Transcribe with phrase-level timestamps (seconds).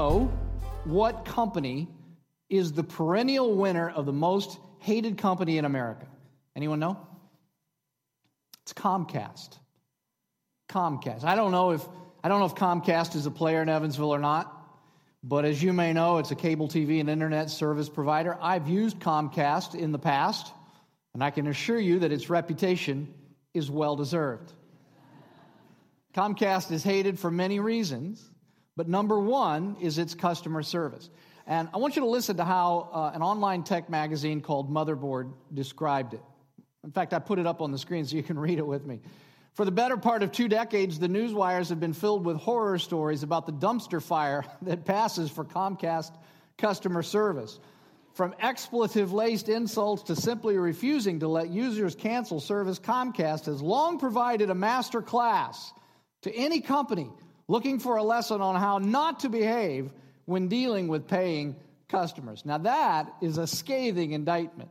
[0.00, 0.32] know
[0.84, 1.86] what company
[2.48, 6.06] is the perennial winner of the most hated company in America?
[6.56, 7.06] Anyone know?
[8.62, 9.58] It's Comcast.
[10.70, 11.24] Comcast.
[11.24, 11.86] I don't know if
[12.24, 14.46] I don't know if Comcast is a player in Evansville or not,
[15.22, 18.38] but as you may know, it's a cable TV and internet service provider.
[18.40, 20.50] I've used Comcast in the past,
[21.12, 23.12] and I can assure you that its reputation
[23.52, 24.52] is well deserved.
[26.14, 28.30] Comcast is hated for many reasons,
[28.76, 31.10] but number one is its customer service.
[31.46, 35.32] And I want you to listen to how uh, an online tech magazine called Motherboard
[35.52, 36.22] described it.
[36.84, 38.86] In fact, I put it up on the screen so you can read it with
[38.86, 39.00] me.
[39.54, 42.78] For the better part of two decades, the news wires have been filled with horror
[42.78, 46.12] stories about the dumpster fire that passes for Comcast
[46.56, 47.58] customer service.
[48.14, 53.98] From expletive laced insults to simply refusing to let users cancel service, Comcast has long
[53.98, 55.72] provided a master class
[56.22, 57.10] to any company
[57.50, 59.90] looking for a lesson on how not to behave
[60.24, 61.56] when dealing with paying
[61.88, 62.46] customers.
[62.46, 64.70] Now, that is a scathing indictment.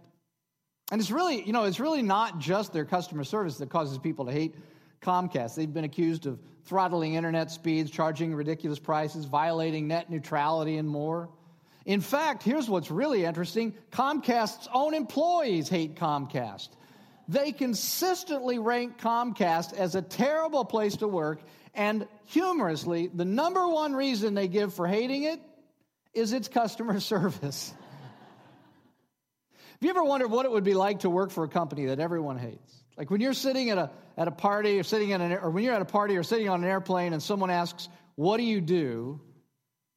[0.89, 4.27] And it's really, you know, it's really not just their customer service that causes people
[4.27, 4.55] to hate
[5.02, 5.55] Comcast.
[5.55, 11.27] They've been accused of throttling internet speeds, charging ridiculous prices, violating net neutrality, and more.
[11.85, 16.69] In fact, here's what's really interesting Comcast's own employees hate Comcast.
[17.27, 21.41] They consistently rank Comcast as a terrible place to work,
[21.75, 25.39] and humorously, the number one reason they give for hating it
[26.13, 27.73] is its customer service.
[29.52, 32.00] Have you ever wondered what it would be like to work for a company that
[32.00, 32.83] everyone hates?
[32.97, 35.63] Like when you're sitting at a, at a party or sitting in an, or when
[35.63, 38.61] you're at a party or sitting on an airplane and someone asks, what do you
[38.61, 39.22] do?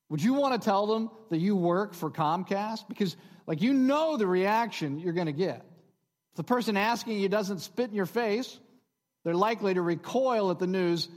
[0.08, 2.88] Would you want to tell them that you work for Comcast?
[2.88, 3.16] Because
[3.47, 5.66] like you know the reaction you're going to get.
[6.31, 8.59] If the person asking you doesn't spit in your face,
[9.25, 11.09] they're likely to recoil at the news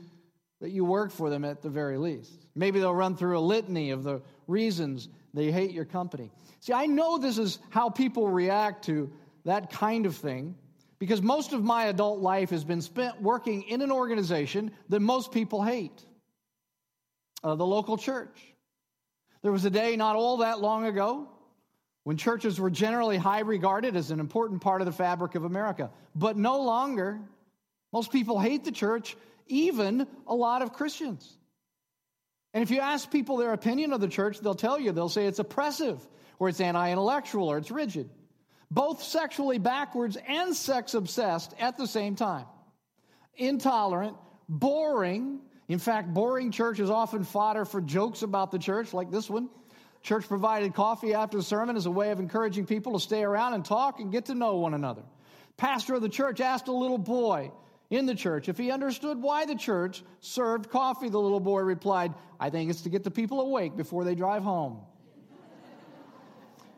[0.65, 2.47] that you work for them at the very least.
[2.55, 6.31] Maybe they'll run through a litany of the reasons they hate your company.
[6.59, 9.11] See, I know this is how people react to
[9.43, 10.55] that kind of thing
[10.97, 15.31] because most of my adult life has been spent working in an organization that most
[15.31, 16.03] people hate
[17.43, 18.41] uh, the local church.
[19.43, 21.29] There was a day not all that long ago
[22.05, 25.91] when churches were generally high regarded as an important part of the fabric of America,
[26.15, 27.19] but no longer.
[27.93, 29.15] Most people hate the church,
[29.47, 31.38] even a lot of Christians.
[32.53, 35.28] And if you ask people their opinion of the church, they'll tell you, they'll say
[35.28, 36.00] it's oppressive,
[36.39, 38.09] or it's anti intellectual, or it's rigid.
[38.72, 42.45] Both sexually backwards and sex obsessed at the same time.
[43.35, 44.16] Intolerant,
[44.47, 45.41] boring.
[45.67, 49.50] In fact, boring church is often fodder for jokes about the church, like this one.
[50.01, 53.53] Church provided coffee after the sermon as a way of encouraging people to stay around
[53.53, 55.01] and talk and get to know one another.
[55.57, 57.51] Pastor of the church asked a little boy,
[57.90, 58.50] in the church.
[58.50, 62.81] If he understood why the church served coffee, the little boy replied, I think it's
[62.81, 64.81] to get the people awake before they drive home.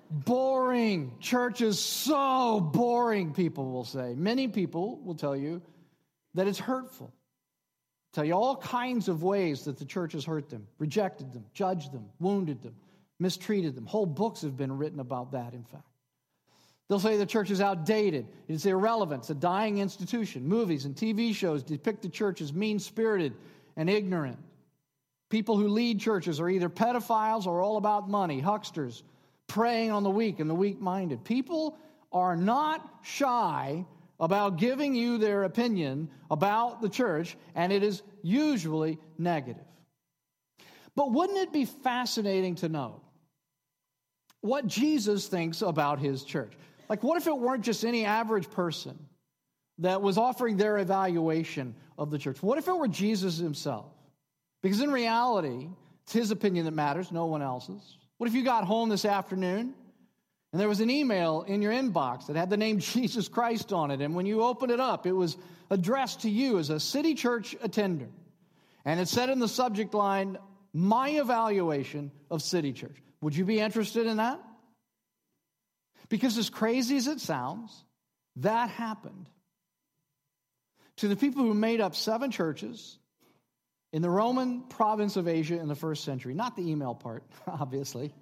[0.10, 1.14] boring.
[1.20, 4.14] Church is so boring, people will say.
[4.16, 5.62] Many people will tell you
[6.34, 7.14] that it's hurtful.
[8.14, 11.92] Tell you all kinds of ways that the church has hurt them, rejected them, judged
[11.92, 12.76] them, wounded them,
[13.20, 13.86] mistreated them.
[13.86, 15.84] Whole books have been written about that, in fact.
[16.90, 20.48] They'll say the church is outdated, it's irrelevant, it's a dying institution.
[20.48, 23.34] Movies and TV shows depict the church as mean spirited
[23.76, 24.40] and ignorant.
[25.30, 29.04] People who lead churches are either pedophiles or all about money, hucksters,
[29.48, 31.26] preying on the weak and the weak minded.
[31.26, 31.78] People
[32.14, 33.86] are not shy
[34.20, 39.64] about giving you their opinion about the church, and it is usually negative.
[40.96, 43.02] But wouldn't it be fascinating to know
[44.42, 46.54] what Jesus thinks about his church?
[46.90, 48.98] Like, what if it weren't just any average person
[49.80, 52.42] that was offering their evaluation of the church?
[52.42, 53.86] What if it were Jesus himself?
[54.62, 55.68] Because in reality,
[56.04, 57.98] it's his opinion that matters, no one else's.
[58.18, 59.74] What if you got home this afternoon
[60.52, 63.92] and there was an email in your inbox that had the name Jesus Christ on
[63.92, 64.02] it?
[64.02, 65.38] And when you opened it up, it was
[65.70, 68.08] addressed to you as a city church attender.
[68.86, 70.38] And it said in the subject line,
[70.74, 72.96] My evaluation of City Church.
[73.22, 74.40] Would you be interested in that?
[76.10, 77.72] Because, as crazy as it sounds,
[78.38, 79.30] that happened
[80.98, 82.98] to the people who made up seven churches
[83.94, 86.34] in the Roman province of Asia in the first century.
[86.34, 88.14] Not the email part, obviously.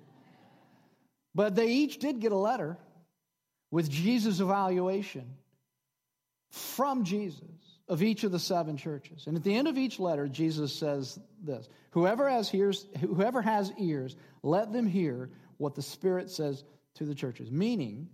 [1.33, 2.77] But they each did get a letter
[3.72, 5.36] with Jesus' evaluation
[6.50, 7.44] from Jesus
[7.88, 9.28] of each of the seven churches.
[9.28, 13.71] And at the end of each letter, Jesus says this Whoever has, hears, whoever has
[13.78, 16.63] ears, let them hear what the Spirit says
[16.95, 17.51] to the churches.
[17.51, 18.09] Meaning,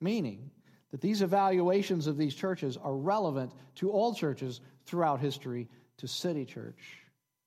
[0.00, 0.50] meaning
[0.90, 5.68] that these evaluations of these churches are relevant to all churches throughout history,
[5.98, 6.98] to City Church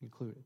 [0.01, 0.37] included.
[0.37, 0.43] In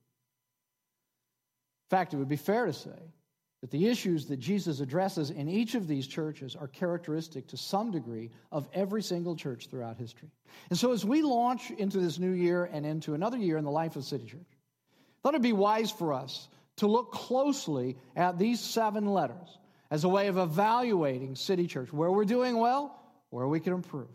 [1.89, 3.13] fact, it would be fair to say
[3.61, 7.91] that the issues that Jesus addresses in each of these churches are characteristic to some
[7.91, 10.29] degree of every single church throughout history.
[10.69, 13.71] And so, as we launch into this new year and into another year in the
[13.71, 16.47] life of City Church, I thought it'd be wise for us
[16.77, 19.57] to look closely at these seven letters
[19.91, 22.99] as a way of evaluating City Church, where we're doing well,
[23.29, 24.07] where we can improve.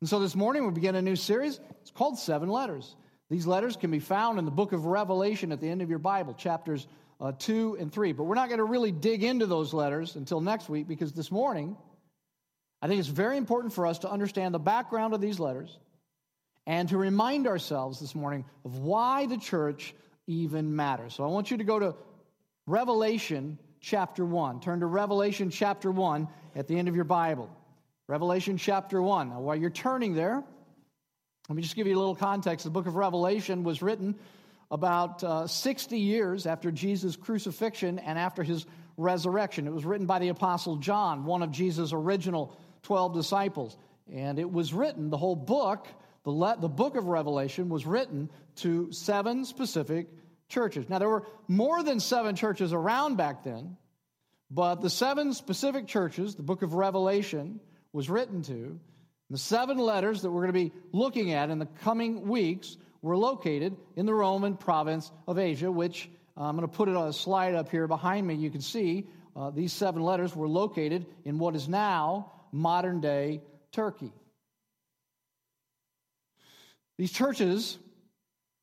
[0.00, 1.60] And so this morning we begin a new series.
[1.80, 2.96] It's called Seven Letters.
[3.30, 5.98] These letters can be found in the book of Revelation at the end of your
[5.98, 6.86] Bible, chapters
[7.20, 8.12] uh, 2 and 3.
[8.12, 11.30] But we're not going to really dig into those letters until next week because this
[11.30, 11.76] morning
[12.82, 15.78] I think it's very important for us to understand the background of these letters
[16.66, 19.94] and to remind ourselves this morning of why the church
[20.26, 21.14] even matters.
[21.14, 21.94] So I want you to go to
[22.66, 24.60] Revelation chapter 1.
[24.60, 26.26] Turn to Revelation chapter 1
[26.56, 27.50] at the end of your Bible.
[28.08, 29.28] Revelation chapter 1.
[29.28, 30.42] Now, while you're turning there,
[31.48, 32.64] let me just give you a little context.
[32.64, 34.14] The book of Revelation was written
[34.70, 38.64] about uh, 60 years after Jesus' crucifixion and after his
[38.96, 39.66] resurrection.
[39.66, 43.76] It was written by the Apostle John, one of Jesus' original 12 disciples.
[44.10, 45.86] And it was written, the whole book,
[46.24, 50.08] the, le- the book of Revelation, was written to seven specific
[50.48, 50.88] churches.
[50.88, 53.76] Now, there were more than seven churches around back then,
[54.50, 57.60] but the seven specific churches the book of Revelation
[57.92, 58.78] was written to,
[59.30, 63.16] the seven letters that we're going to be looking at in the coming weeks were
[63.16, 67.08] located in the Roman province of Asia, which uh, I'm going to put it on
[67.08, 68.34] a slide up here behind me.
[68.34, 69.06] You can see
[69.36, 73.42] uh, these seven letters were located in what is now modern day
[73.72, 74.12] Turkey.
[76.96, 77.78] These churches,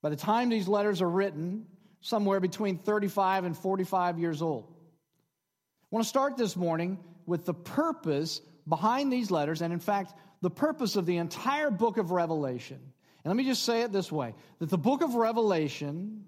[0.02, 1.66] by the time these letters are written,
[2.02, 4.66] somewhere between 35 and 45 years old.
[4.66, 10.14] I want to start this morning with the purpose behind these letters, and in fact,
[10.42, 12.80] the purpose of the entire book of Revelation.
[13.24, 16.26] And let me just say it this way that the book of Revelation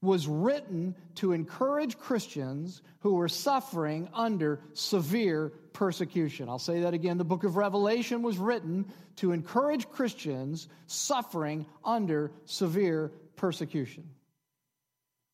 [0.00, 6.48] was written to encourage Christians who were suffering under severe persecution.
[6.48, 7.18] I'll say that again.
[7.18, 8.86] The book of Revelation was written
[9.16, 14.08] to encourage Christians suffering under severe persecution.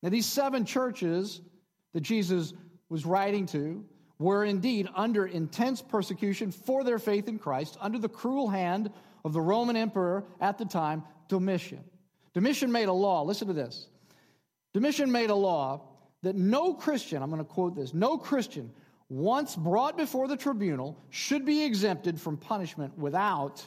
[0.03, 1.41] Now, these seven churches
[1.93, 2.53] that Jesus
[2.89, 3.85] was writing to
[4.19, 8.91] were indeed under intense persecution for their faith in Christ, under the cruel hand
[9.25, 11.85] of the Roman emperor at the time, Domitian.
[12.35, 13.89] Domitian made a law, listen to this.
[14.75, 15.83] Domitian made a law
[16.23, 18.73] that no Christian, I'm going to quote this, no Christian,
[19.09, 23.63] once brought before the tribunal, should be exempted from punishment without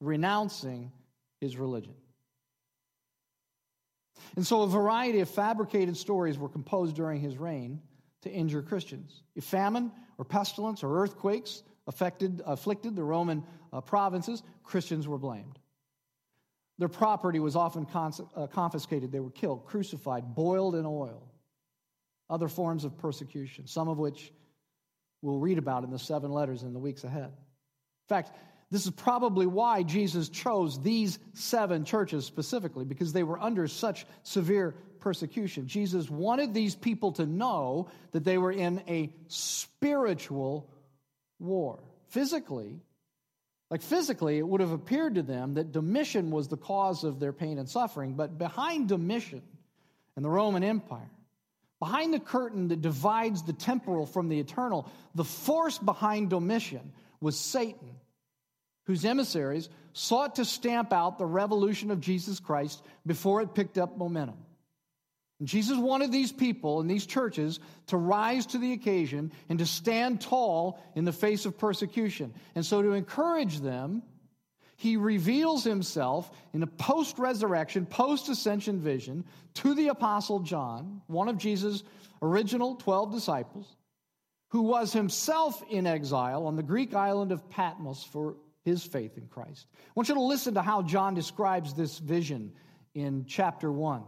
[0.00, 0.92] renouncing
[1.40, 1.94] his religion.
[4.36, 7.80] And so a variety of fabricated stories were composed during his reign
[8.22, 9.22] to injure Christians.
[9.34, 15.58] If famine or pestilence or earthquakes affected, afflicted the Roman uh, provinces, Christians were blamed.
[16.78, 19.10] Their property was often cons- uh, confiscated.
[19.10, 21.28] They were killed, crucified, boiled in oil.
[22.30, 24.32] Other forms of persecution, some of which
[25.22, 27.30] we'll read about in the seven letters in the weeks ahead.
[27.30, 28.30] In fact,
[28.70, 34.06] this is probably why Jesus chose these seven churches specifically, because they were under such
[34.24, 35.66] severe persecution.
[35.66, 40.68] Jesus wanted these people to know that they were in a spiritual
[41.38, 41.78] war.
[42.08, 42.80] Physically,
[43.70, 47.32] like physically, it would have appeared to them that Domitian was the cause of their
[47.32, 49.42] pain and suffering, but behind Domitian
[50.16, 51.10] and the Roman Empire,
[51.78, 57.38] behind the curtain that divides the temporal from the eternal, the force behind Domitian was
[57.38, 57.96] Satan
[58.88, 63.98] whose emissaries sought to stamp out the revolution of Jesus Christ before it picked up
[63.98, 64.38] momentum.
[65.38, 69.66] And Jesus wanted these people and these churches to rise to the occasion and to
[69.66, 72.32] stand tall in the face of persecution.
[72.54, 74.02] And so, to encourage them,
[74.76, 81.28] he reveals himself in a post resurrection, post ascension vision to the Apostle John, one
[81.28, 81.84] of Jesus'
[82.22, 83.76] original 12 disciples,
[84.48, 88.36] who was himself in exile on the Greek island of Patmos for
[88.68, 89.66] his faith in Christ.
[89.74, 92.52] I want you to listen to how John describes this vision
[92.94, 94.02] in chapter 1.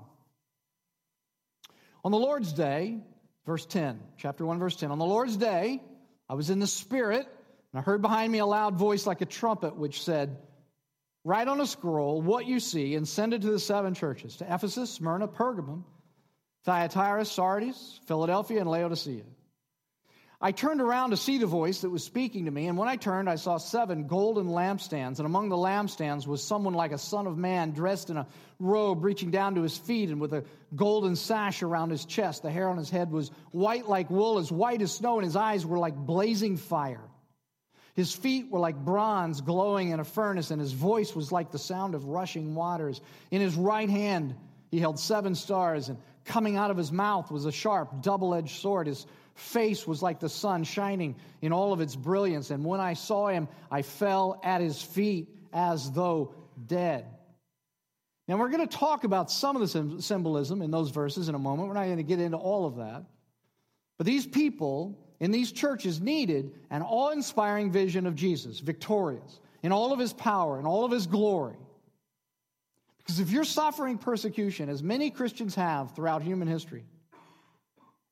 [2.05, 2.99] On the Lord's day,
[3.47, 5.83] verse 10, chapter 1, verse 10, on the Lord's day,
[6.29, 7.27] I was in the Spirit,
[7.73, 10.37] and I heard behind me a loud voice like a trumpet, which said,
[11.25, 14.55] Write on a scroll what you see and send it to the seven churches to
[14.55, 15.85] Ephesus, Smyrna, Pergamum,
[16.65, 19.25] Thyatira, Sardis, Philadelphia, and Laodicea.
[20.43, 22.97] I turned around to see the voice that was speaking to me, and when I
[22.97, 27.27] turned, I saw seven golden lampstands, and among the lampstands was someone like a son
[27.27, 28.27] of man, dressed in a
[28.59, 30.45] robe reaching down to his feet and with a
[30.75, 32.43] golden sash around his chest.
[32.43, 35.37] The hair on his head was white like wool, as white as snow, and his
[35.37, 37.05] eyes were like blazing fire.
[37.95, 41.59] His feet were like bronze glowing in a furnace, and his voice was like the
[41.59, 43.03] sound of rushing waters.
[43.31, 44.35] In his right hand,
[44.71, 48.61] he held seven stars, and Coming out of his mouth was a sharp, double edged
[48.61, 48.87] sword.
[48.87, 52.51] His face was like the sun shining in all of its brilliance.
[52.51, 56.35] And when I saw him, I fell at his feet as though
[56.67, 57.07] dead.
[58.29, 61.39] Now, we're going to talk about some of the symbolism in those verses in a
[61.39, 61.69] moment.
[61.69, 63.05] We're not going to get into all of that.
[63.99, 69.73] But these people in these churches needed an awe inspiring vision of Jesus, victorious, in
[69.73, 71.57] all of his power and all of his glory.
[72.99, 76.85] Because if you're suffering persecution, as many Christians have throughout human history,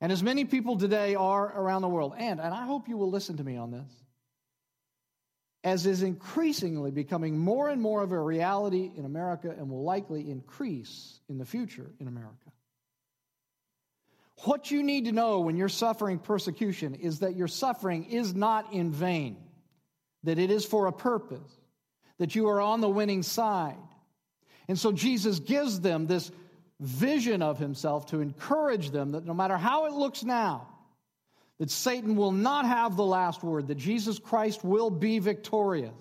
[0.01, 3.11] and as many people today are around the world, and, and I hope you will
[3.11, 3.91] listen to me on this,
[5.65, 10.31] as is increasingly becoming more and more of a reality in America and will likely
[10.31, 12.53] increase in the future in America.
[14.45, 18.73] What you need to know when you're suffering persecution is that your suffering is not
[18.73, 19.37] in vain,
[20.23, 21.51] that it is for a purpose,
[22.19, 23.77] that you are on the winning side,
[24.69, 26.31] and so Jesus gives them this
[26.81, 30.69] vision of himself to encourage them that no matter how it looks now,
[31.59, 35.93] that Satan will not have the last word, that Jesus Christ will be victorious.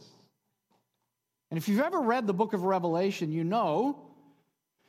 [1.50, 4.00] And if you've ever read the book of Revelation, you know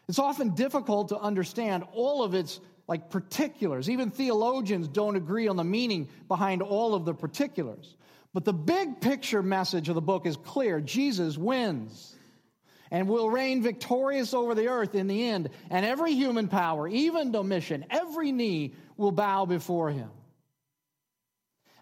[0.09, 3.91] it's often difficult to understand all of its like particulars.
[3.91, 7.95] Even theologians don't agree on the meaning behind all of the particulars.
[8.33, 12.18] But the big picture message of the book is clear Jesus wins
[12.91, 15.51] and will reign victorious over the earth in the end.
[15.71, 20.11] And every human power, even Domitian, every knee will bow before him.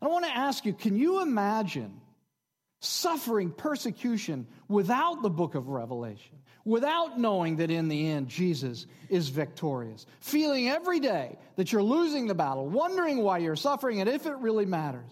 [0.00, 2.00] And I want to ask you can you imagine
[2.80, 9.28] suffering persecution without the book of Revelation, without knowing that in the end Jesus is
[9.28, 14.26] victorious, feeling every day that you're losing the battle, wondering why you're suffering and if
[14.26, 15.10] it really matters?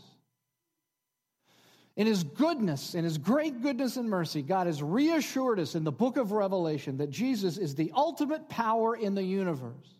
[1.97, 5.93] In His goodness, in His great goodness and mercy, God has reassured us in the
[5.93, 9.95] book of Revelation that Jesus is the ultimate power in the universe.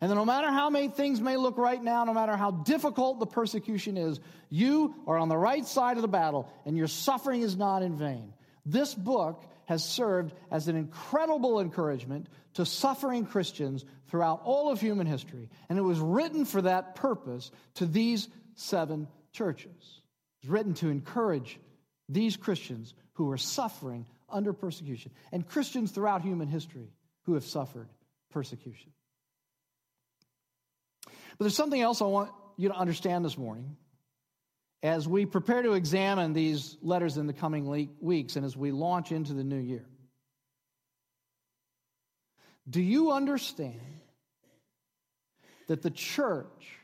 [0.00, 3.18] And that no matter how many things may look right now, no matter how difficult
[3.18, 7.42] the persecution is, you are on the right side of the battle and your suffering
[7.42, 8.34] is not in vain.
[8.66, 15.06] This book has served as an incredible encouragement to suffering Christians throughout all of human
[15.06, 15.48] history.
[15.68, 20.00] And it was written for that purpose to these seven churches
[20.46, 21.58] written to encourage
[22.08, 27.88] these Christians who are suffering under persecution and Christians throughout human history who have suffered
[28.30, 28.92] persecution.
[31.06, 33.76] But there's something else I want you to understand this morning
[34.82, 39.12] as we prepare to examine these letters in the coming weeks and as we launch
[39.12, 39.84] into the new year.
[42.68, 43.80] Do you understand
[45.68, 46.78] that the church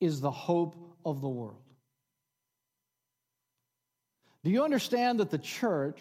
[0.00, 0.76] is the hope
[1.10, 1.62] of the world.
[4.44, 6.00] Do you understand that the church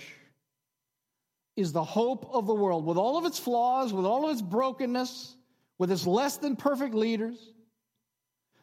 [1.56, 4.42] is the hope of the world with all of its flaws, with all of its
[4.42, 5.36] brokenness,
[5.78, 7.38] with its less than perfect leaders?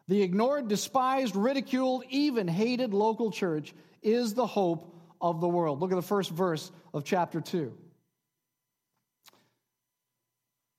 [0.06, 5.80] The ignored, despised, ridiculed, even hated local church is the hope of the world.
[5.80, 7.72] Look at the first verse of chapter 2.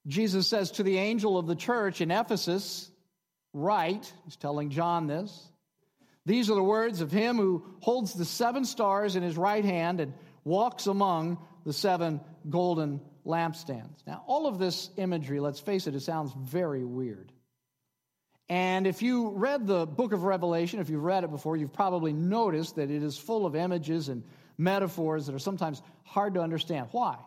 [0.07, 2.91] Jesus says to the angel of the church in Ephesus,
[3.53, 5.49] Write, he's telling John this,
[6.25, 9.99] these are the words of him who holds the seven stars in his right hand
[9.99, 10.13] and
[10.43, 14.05] walks among the seven golden lampstands.
[14.05, 17.31] Now, all of this imagery, let's face it, it sounds very weird.
[18.47, 22.13] And if you read the book of Revelation, if you've read it before, you've probably
[22.13, 24.23] noticed that it is full of images and
[24.57, 26.87] metaphors that are sometimes hard to understand.
[26.91, 27.17] Why?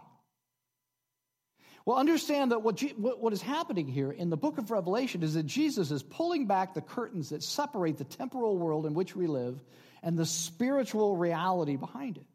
[1.88, 5.46] Well, understand that what, what is happening here in the book of Revelation is that
[5.46, 9.58] Jesus is pulling back the curtains that separate the temporal world in which we live
[10.02, 12.26] and the spiritual reality behind it.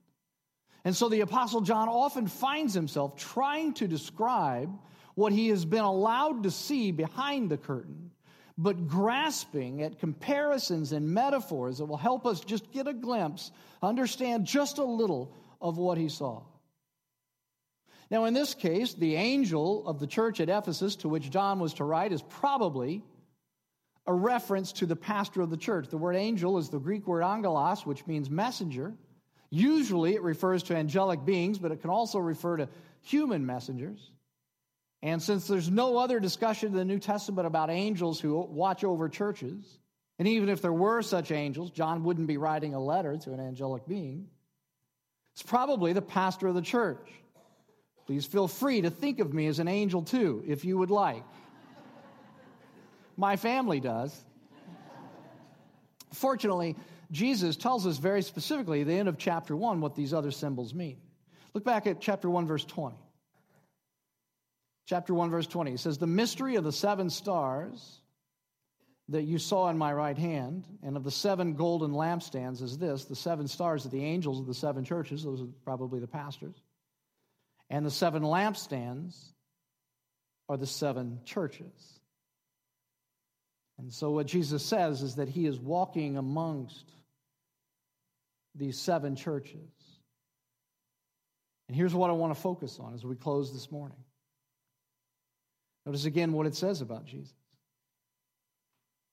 [0.83, 4.75] And so the Apostle John often finds himself trying to describe
[5.13, 8.09] what he has been allowed to see behind the curtain,
[8.57, 13.51] but grasping at comparisons and metaphors that will help us just get a glimpse,
[13.83, 16.41] understand just a little of what he saw.
[18.13, 21.73] Now, in this case, the angel of the church at Ephesus to which John was
[21.73, 23.01] to write is probably
[24.05, 25.87] a reference to the pastor of the church.
[25.87, 28.93] The word angel is the Greek word angelos, which means messenger.
[29.49, 32.69] Usually it refers to angelic beings, but it can also refer to
[33.01, 34.11] human messengers.
[35.01, 39.09] And since there's no other discussion in the New Testament about angels who watch over
[39.09, 39.79] churches,
[40.19, 43.39] and even if there were such angels, John wouldn't be writing a letter to an
[43.39, 44.27] angelic being.
[45.33, 47.09] It's probably the pastor of the church.
[48.05, 51.23] Please feel free to think of me as an angel too, if you would like.
[53.15, 54.23] My family does.
[56.11, 56.75] Fortunately,
[57.11, 60.73] Jesus tells us very specifically at the end of chapter 1 what these other symbols
[60.73, 60.97] mean.
[61.53, 62.97] Look back at chapter 1, verse 20.
[64.85, 65.73] Chapter 1, verse 20.
[65.73, 68.01] It says, The mystery of the seven stars
[69.09, 73.05] that you saw in my right hand, and of the seven golden lampstands is this
[73.05, 76.55] the seven stars are the angels of the seven churches, those are probably the pastors.
[77.73, 79.19] And the seven lampstands
[80.47, 81.99] are the seven churches.
[83.79, 86.85] And so, what Jesus says is that he is walking amongst
[88.53, 89.71] these seven churches.
[91.67, 93.97] And here's what I want to focus on as we close this morning.
[95.87, 97.33] Notice again what it says about Jesus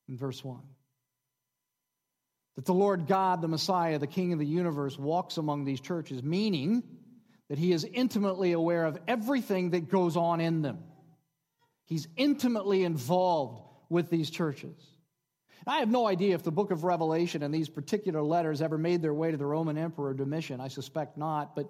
[0.07, 0.61] in verse 1
[2.57, 6.23] that the Lord God, the Messiah, the King of the universe, walks among these churches,
[6.23, 6.83] meaning
[7.51, 10.79] that he is intimately aware of everything that goes on in them.
[11.85, 14.77] He's intimately involved with these churches.
[15.67, 19.03] I have no idea if the book of Revelation and these particular letters ever made
[19.03, 20.61] their way to the Roman Emperor Domitian.
[20.61, 21.57] I suspect not.
[21.57, 21.69] But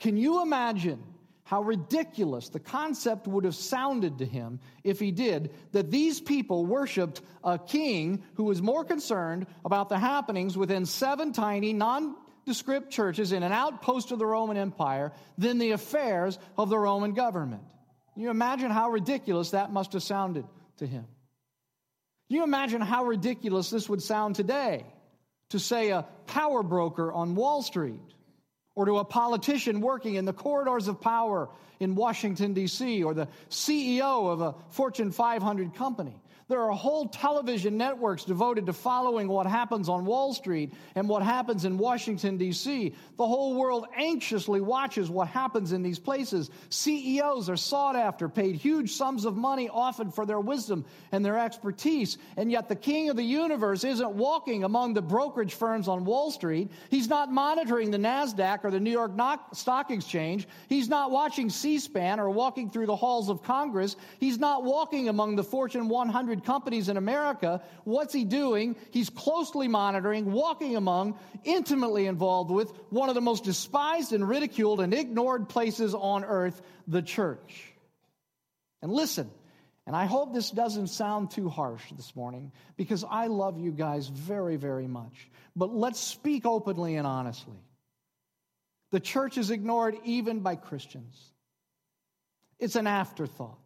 [0.00, 1.00] can you imagine
[1.44, 6.66] how ridiculous the concept would have sounded to him if he did that these people
[6.66, 11.72] worshiped a king who was more concerned about the happenings within seven tiny,
[12.46, 17.12] nondescript churches in an outpost of the Roman Empire than the affairs of the Roman
[17.12, 17.62] government?
[18.16, 20.44] You imagine how ridiculous that must have sounded
[20.78, 21.06] to him?
[22.28, 24.84] You imagine how ridiculous this would sound today
[25.50, 28.14] to say a power broker on Wall Street
[28.74, 31.48] or to a politician working in the corridors of power
[31.80, 36.20] in Washington, D.C., or the CEO of a Fortune 500 company.
[36.50, 41.22] There are whole television networks devoted to following what happens on Wall Street and what
[41.22, 42.92] happens in Washington, D.C.
[43.16, 46.50] The whole world anxiously watches what happens in these places.
[46.70, 51.38] CEOs are sought after, paid huge sums of money often for their wisdom and their
[51.38, 52.18] expertise.
[52.36, 56.32] And yet the king of the universe isn't walking among the brokerage firms on Wall
[56.32, 56.72] Street.
[56.88, 59.12] He's not monitoring the NASDAQ or the New York
[59.52, 60.48] Stock Exchange.
[60.68, 63.94] He's not watching C SPAN or walking through the halls of Congress.
[64.18, 67.62] He's not walking among the Fortune 100 companies in America.
[67.84, 68.76] What's he doing?
[68.90, 74.80] He's closely monitoring, walking among, intimately involved with one of the most despised and ridiculed
[74.80, 77.72] and ignored places on earth, the church.
[78.82, 79.30] And listen,
[79.86, 84.08] and I hope this doesn't sound too harsh this morning because I love you guys
[84.08, 85.28] very, very much.
[85.56, 87.58] But let's speak openly and honestly.
[88.92, 91.16] The church is ignored even by Christians.
[92.58, 93.58] It's an afterthought.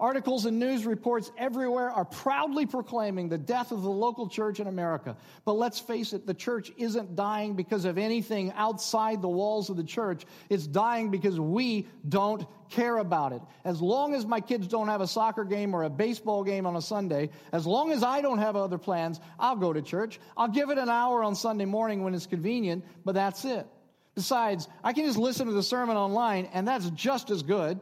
[0.00, 4.66] Articles and news reports everywhere are proudly proclaiming the death of the local church in
[4.66, 5.16] America.
[5.44, 9.76] But let's face it, the church isn't dying because of anything outside the walls of
[9.76, 10.24] the church.
[10.48, 13.42] It's dying because we don't care about it.
[13.64, 16.76] As long as my kids don't have a soccer game or a baseball game on
[16.76, 20.20] a Sunday, as long as I don't have other plans, I'll go to church.
[20.36, 23.66] I'll give it an hour on Sunday morning when it's convenient, but that's it.
[24.14, 27.78] Besides, I can just listen to the sermon online, and that's just as good.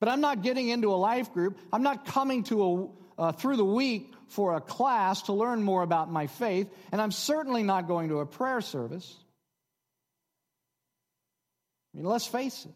[0.00, 1.58] But I'm not getting into a life group.
[1.72, 5.82] I'm not coming to a uh, through the week for a class to learn more
[5.82, 9.14] about my faith, and I'm certainly not going to a prayer service.
[11.94, 12.74] I mean, let's face it.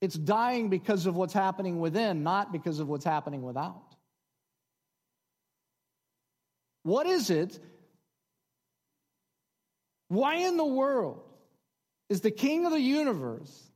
[0.00, 3.82] It's dying because of what's happening within, not because of what's happening without.
[6.84, 7.58] What is it?
[10.08, 11.22] Why in the world
[12.08, 13.67] is the king of the universe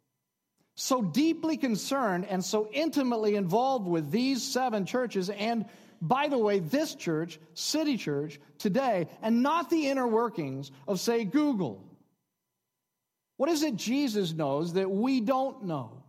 [0.74, 5.66] so deeply concerned and so intimately involved with these seven churches and
[6.02, 11.24] by the way, this church, City Church, today, and not the inner workings of, say,
[11.24, 11.84] Google.
[13.36, 16.02] What is it Jesus knows that we don't know?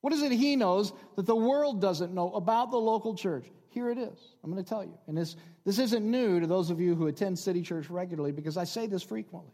[0.00, 3.50] What is it he knows that the world doesn't know about the local church?
[3.70, 4.16] Here it is.
[4.44, 4.96] I'm going to tell you.
[5.08, 8.56] And this, this isn't new to those of you who attend City Church regularly because
[8.56, 9.50] I say this frequently.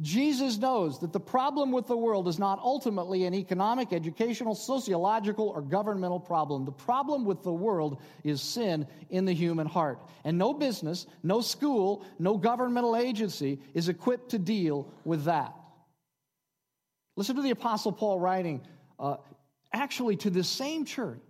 [0.00, 5.48] Jesus knows that the problem with the world is not ultimately an economic, educational, sociological,
[5.48, 6.66] or governmental problem.
[6.66, 9.98] The problem with the world is sin in the human heart.
[10.22, 15.54] And no business, no school, no governmental agency is equipped to deal with that.
[17.16, 18.60] Listen to the Apostle Paul writing
[18.98, 19.16] uh,
[19.72, 21.22] actually to the same church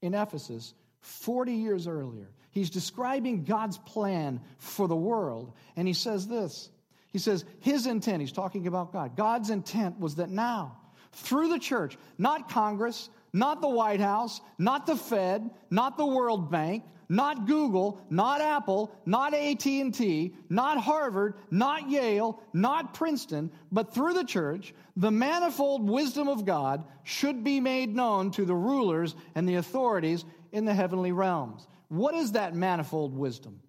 [0.00, 2.30] in Ephesus 40 years earlier.
[2.52, 6.70] He's describing God's plan for the world, and he says this.
[7.14, 9.16] He says his intent, he's talking about God.
[9.16, 10.78] God's intent was that now,
[11.12, 16.50] through the church, not Congress, not the White House, not the Fed, not the World
[16.50, 24.14] Bank, not Google, not Apple, not AT&T, not Harvard, not Yale, not Princeton, but through
[24.14, 29.48] the church, the manifold wisdom of God should be made known to the rulers and
[29.48, 31.68] the authorities in the heavenly realms.
[31.86, 33.60] What is that manifold wisdom?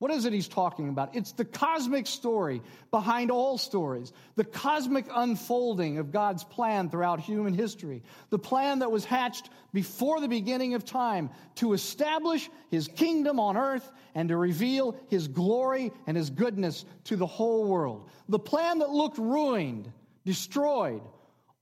[0.00, 1.14] What is it he's talking about?
[1.14, 7.52] It's the cosmic story behind all stories, the cosmic unfolding of God's plan throughout human
[7.52, 13.38] history, the plan that was hatched before the beginning of time to establish his kingdom
[13.38, 18.08] on earth and to reveal his glory and his goodness to the whole world.
[18.30, 19.92] The plan that looked ruined,
[20.24, 21.02] destroyed,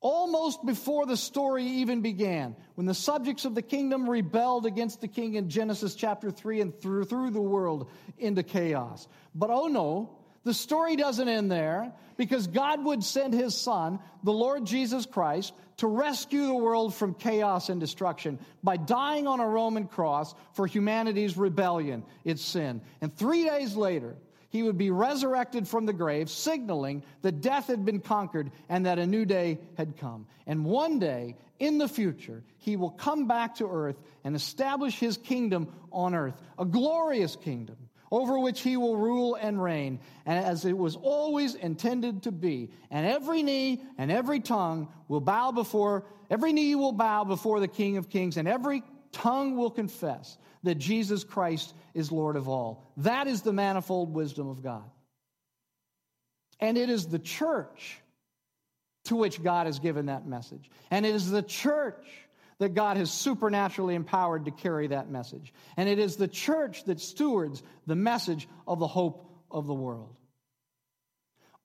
[0.00, 5.08] almost before the story even began, when the subjects of the kingdom rebelled against the
[5.08, 9.08] king in Genesis chapter 3 and threw, through the world into chaos.
[9.34, 10.10] But oh no,
[10.44, 15.52] the story doesn't end there because God would send his son, the Lord Jesus Christ,
[15.78, 20.66] to rescue the world from chaos and destruction by dying on a Roman cross for
[20.66, 22.80] humanity's rebellion, its sin.
[23.00, 24.16] And three days later,
[24.50, 28.98] he would be resurrected from the grave, signaling that death had been conquered and that
[28.98, 30.26] a new day had come.
[30.46, 35.16] And one day in the future, he will come back to earth and establish his
[35.16, 37.76] kingdom on earth, a glorious kingdom
[38.10, 42.70] over which he will rule and reign, as it was always intended to be.
[42.90, 47.68] And every knee and every tongue will bow before, every knee will bow before the
[47.68, 48.82] King of Kings, and every
[49.12, 52.84] tongue will confess that Jesus Christ is Lord of all.
[52.98, 54.90] That is the manifold wisdom of God.
[56.60, 58.00] And it is the church
[59.04, 60.70] to which God has given that message.
[60.90, 62.06] And it is the church
[62.58, 65.52] that God has supernaturally empowered to carry that message.
[65.76, 70.17] And it is the church that stewards the message of the hope of the world.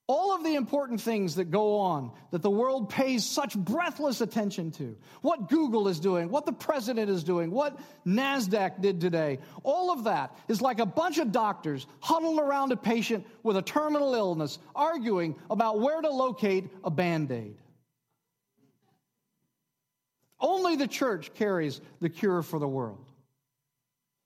[0.06, 4.72] All of the important things that go on that the world pays such breathless attention
[4.72, 4.98] to.
[5.22, 9.40] What Google is doing, what the president is doing, what NASDAQ did today.
[9.64, 13.62] All of that is like a bunch of doctors huddled around a patient with a
[13.62, 17.56] terminal illness arguing about where to locate a band aid.
[20.38, 23.06] Only the church carries the cure for the world.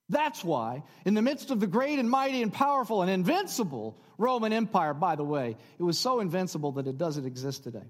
[0.10, 4.54] That's why, in the midst of the great and mighty and powerful and invincible Roman
[4.54, 7.84] Empire, by the way, it was so invincible that it doesn't exist today.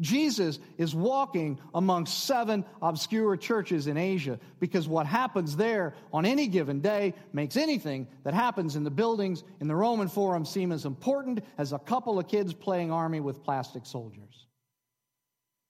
[0.00, 6.46] Jesus is walking among seven obscure churches in Asia because what happens there on any
[6.46, 10.84] given day makes anything that happens in the buildings in the Roman Forum seem as
[10.84, 14.46] important as a couple of kids playing army with plastic soldiers.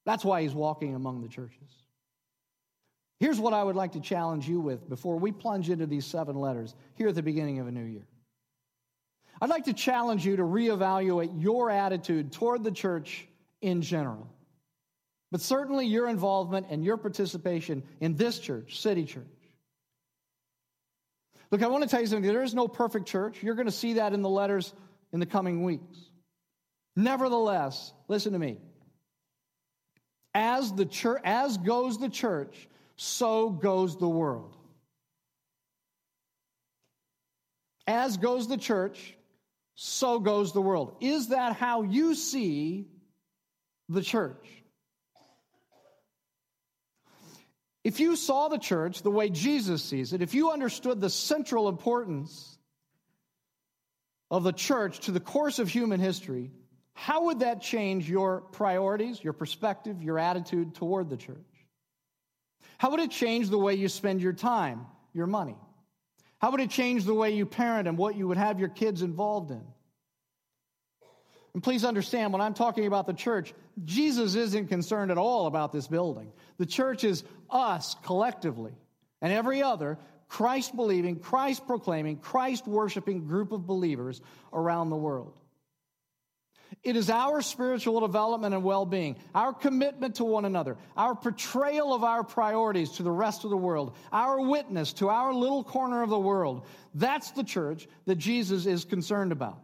[0.04, 1.87] That's why he's walking among the churches.
[3.20, 6.36] Here's what I would like to challenge you with before we plunge into these seven
[6.36, 8.06] letters here at the beginning of a new year.
[9.40, 13.26] I'd like to challenge you to reevaluate your attitude toward the church
[13.60, 14.28] in general,
[15.30, 19.26] but certainly your involvement and your participation in this church, City Church.
[21.50, 22.30] Look, I want to tell you something.
[22.30, 23.42] There is no perfect church.
[23.42, 24.72] You're going to see that in the letters
[25.12, 25.96] in the coming weeks.
[26.94, 28.58] Nevertheless, listen to me.
[30.34, 34.56] As the church, as goes the church, so goes the world.
[37.86, 39.14] As goes the church,
[39.76, 40.96] so goes the world.
[41.00, 42.88] Is that how you see
[43.88, 44.44] the church?
[47.84, 51.68] If you saw the church the way Jesus sees it, if you understood the central
[51.68, 52.58] importance
[54.28, 56.50] of the church to the course of human history,
[56.94, 61.47] how would that change your priorities, your perspective, your attitude toward the church?
[62.78, 65.56] How would it change the way you spend your time, your money?
[66.38, 69.02] How would it change the way you parent and what you would have your kids
[69.02, 69.62] involved in?
[71.54, 73.52] And please understand, when I'm talking about the church,
[73.84, 76.32] Jesus isn't concerned at all about this building.
[76.58, 78.72] The church is us collectively
[79.20, 84.20] and every other Christ believing, Christ proclaiming, Christ worshiping group of believers
[84.52, 85.37] around the world.
[86.84, 91.92] It is our spiritual development and well being, our commitment to one another, our portrayal
[91.92, 96.02] of our priorities to the rest of the world, our witness to our little corner
[96.02, 96.66] of the world.
[96.94, 99.62] That's the church that Jesus is concerned about.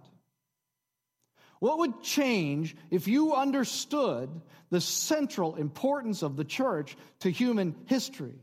[1.60, 4.28] What would change if you understood
[4.70, 8.34] the central importance of the church to human history?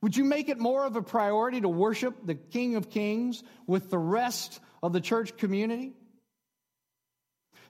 [0.00, 3.90] Would you make it more of a priority to worship the King of Kings with
[3.90, 5.92] the rest of the church community?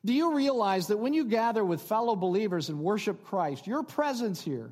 [0.07, 4.41] Do you realize that when you gather with fellow believers and worship Christ, your presence
[4.41, 4.71] here,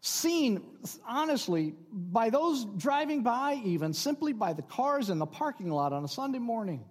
[0.00, 0.62] seen
[1.06, 6.04] honestly by those driving by, even simply by the cars in the parking lot on
[6.04, 6.84] a Sunday morning,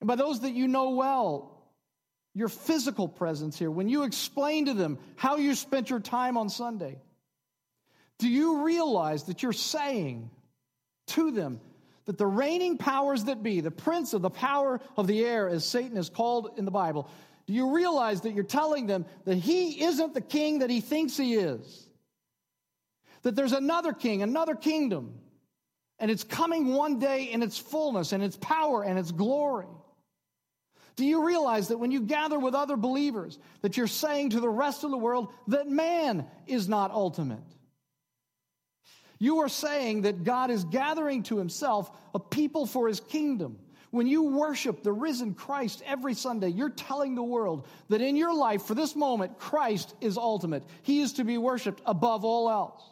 [0.00, 1.62] and by those that you know well,
[2.34, 6.48] your physical presence here, when you explain to them how you spent your time on
[6.48, 6.98] Sunday,
[8.18, 10.30] do you realize that you're saying
[11.08, 11.60] to them,
[12.06, 15.64] that the reigning powers that be, the prince of the power of the air, as
[15.64, 17.08] Satan is called in the Bible,
[17.46, 21.16] do you realize that you're telling them that he isn't the king that he thinks
[21.16, 21.86] he is?
[23.22, 25.18] that there's another king, another kingdom,
[25.98, 29.66] and it's coming one day in its fullness and its power and its glory.
[30.96, 34.48] Do you realize that when you gather with other believers, that you're saying to the
[34.48, 37.38] rest of the world that man is not ultimate?
[39.20, 43.58] You are saying that God is gathering to himself a people for his kingdom.
[43.90, 48.34] When you worship the risen Christ every Sunday, you're telling the world that in your
[48.34, 50.64] life, for this moment, Christ is ultimate.
[50.82, 52.82] He is to be worshiped above all else.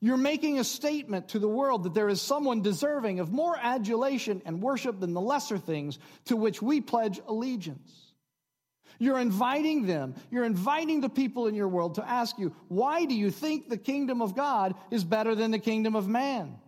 [0.00, 4.42] You're making a statement to the world that there is someone deserving of more adulation
[4.44, 8.01] and worship than the lesser things to which we pledge allegiance.
[8.98, 13.14] You're inviting them, you're inviting the people in your world to ask you, why do
[13.14, 16.58] you think the kingdom of God is better than the kingdom of man?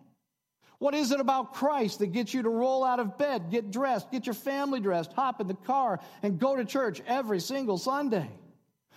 [0.79, 4.11] What is it about Christ that gets you to roll out of bed, get dressed,
[4.11, 8.29] get your family dressed, hop in the car, and go to church every single Sunday?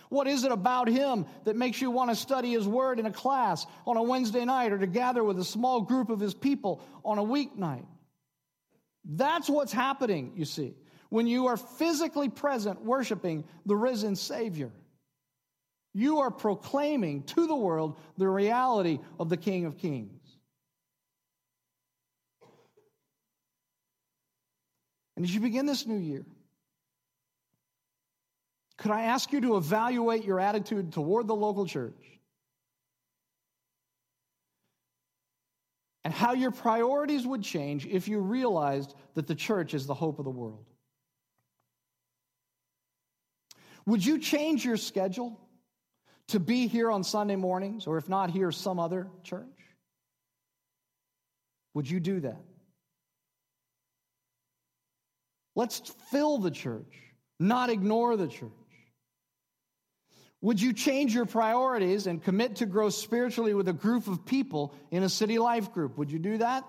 [0.10, 3.12] What is it about him that makes you want to study his word in a
[3.12, 6.82] class on a Wednesday night or to gather with a small group of his people
[7.04, 7.86] on a weeknight?
[9.04, 10.76] That's what's happening, you see,
[11.10, 14.72] when you are physically present worshiping the risen Savior.
[15.94, 20.12] You are proclaiming to the world the reality of the King of Kings.
[25.16, 26.24] And as you begin this new year,
[28.78, 31.96] could I ask you to evaluate your attitude toward the local church?
[36.04, 40.20] And how your priorities would change if you realized that the church is the hope
[40.20, 40.64] of the world.
[43.88, 45.40] Would you change your schedule
[46.28, 49.46] to be here on Sunday mornings, or if not here, some other church?
[51.74, 52.44] Would you do that?
[55.56, 55.80] Let's
[56.12, 56.94] fill the church,
[57.40, 58.52] not ignore the church.
[60.42, 64.76] Would you change your priorities and commit to grow spiritually with a group of people
[64.92, 65.98] in a city life group?
[65.98, 66.66] Would you do that?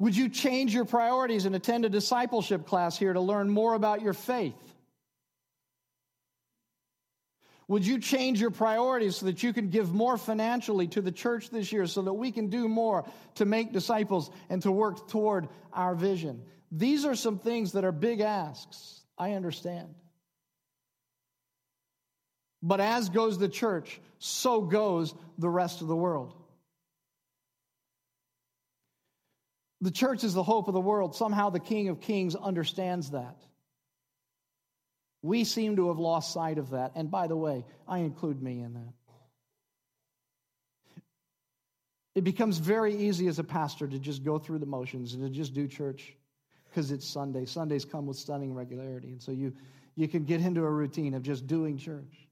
[0.00, 4.00] Would you change your priorities and attend a discipleship class here to learn more about
[4.00, 4.56] your faith?
[7.68, 11.50] Would you change your priorities so that you can give more financially to the church
[11.50, 13.04] this year so that we can do more
[13.36, 16.42] to make disciples and to work toward our vision?
[16.72, 19.02] These are some things that are big asks.
[19.18, 19.94] I understand.
[22.62, 26.39] But as goes the church, so goes the rest of the world.
[29.80, 31.14] The church is the hope of the world.
[31.14, 33.36] Somehow the King of Kings understands that.
[35.22, 36.92] We seem to have lost sight of that.
[36.94, 38.92] And by the way, I include me in that.
[42.14, 45.30] It becomes very easy as a pastor to just go through the motions and to
[45.30, 46.14] just do church
[46.68, 47.44] because it's Sunday.
[47.44, 49.08] Sundays come with stunning regularity.
[49.08, 49.52] And so you,
[49.96, 52.28] you can get into a routine of just doing church.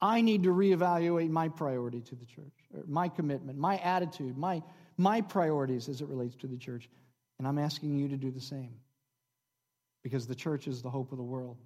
[0.00, 2.52] I need to reevaluate my priority to the church,
[2.86, 4.62] my commitment, my attitude, my,
[4.96, 6.88] my priorities as it relates to the church.
[7.38, 8.74] And I'm asking you to do the same
[10.02, 11.56] because the church is the hope of the world.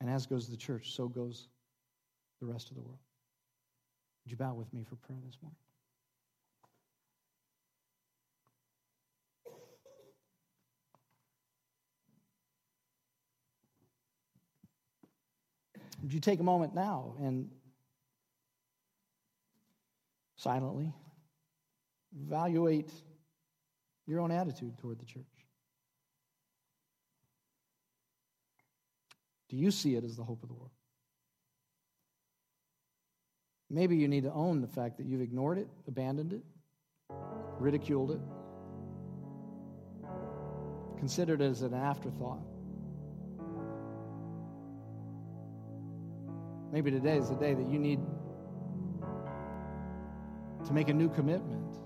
[0.00, 1.48] And as goes the church, so goes
[2.40, 2.98] the rest of the world.
[4.24, 5.56] Would you bow with me for prayer this morning?
[16.02, 17.48] Would you take a moment now and
[20.36, 20.92] silently
[22.20, 22.90] evaluate
[24.06, 25.24] your own attitude toward the church?
[29.48, 30.70] Do you see it as the hope of the world?
[33.68, 36.42] Maybe you need to own the fact that you've ignored it, abandoned it,
[37.58, 38.20] ridiculed it,
[40.98, 42.42] considered it as an afterthought.
[46.70, 48.00] Maybe today is the day that you need
[50.66, 51.76] to make a new commitment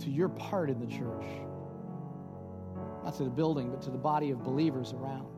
[0.00, 1.24] to your part in the church.
[3.04, 5.28] Not to the building, but to the body of believers around.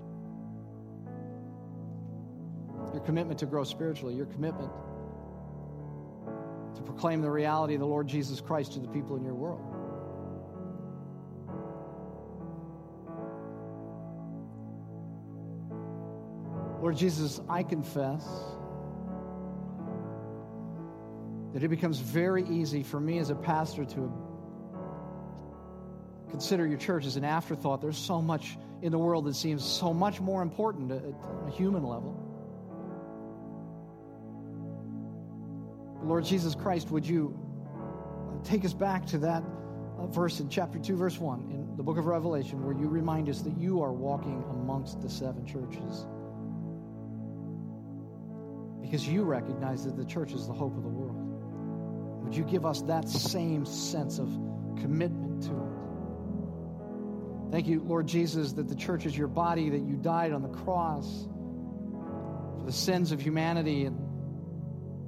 [2.92, 4.71] Your commitment to grow spiritually, your commitment
[6.75, 9.61] to proclaim the reality of the Lord Jesus Christ to the people in your world.
[16.81, 18.25] Lord Jesus, I confess
[21.53, 24.12] that it becomes very easy for me as a pastor to
[26.31, 27.81] consider your church as an afterthought.
[27.81, 31.03] There's so much in the world that seems so much more important at
[31.47, 32.25] a human level.
[36.03, 37.38] Lord Jesus Christ, would you
[38.45, 39.43] take us back to that
[39.99, 43.29] uh, verse in chapter 2, verse 1 in the book of Revelation, where you remind
[43.29, 46.07] us that you are walking amongst the seven churches.
[48.88, 51.14] because you recognize that the church is the hope of the world.
[52.25, 54.29] Would you give us that same sense of
[54.81, 55.67] commitment to?
[57.50, 60.50] Thank you, Lord Jesus, that the church is your body, that you died on the
[60.50, 61.26] cross
[62.58, 63.96] for the sins of humanity, and,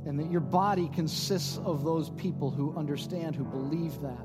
[0.06, 4.24] and that your body consists of those people who understand, who believe that,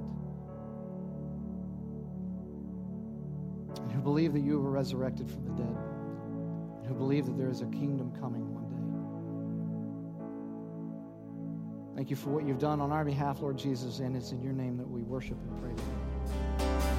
[3.81, 5.77] and who believe that you were resurrected from the dead,
[6.77, 8.75] and who believe that there is a kingdom coming one day.
[11.97, 14.53] Thank you for what you've done on our behalf, Lord Jesus, and it's in your
[14.53, 16.94] name that we worship and praise you.